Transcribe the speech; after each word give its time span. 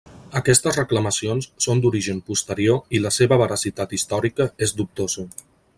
Aquestes 0.39 0.77
reclamacions 0.79 1.47
són 1.65 1.83
d'origen 1.83 2.23
posterior 2.31 2.81
i 2.99 3.05
la 3.05 3.13
seva 3.19 3.41
veracitat 3.45 3.95
històrica 3.99 4.53
és 4.69 4.75
dubtosa. 4.81 5.33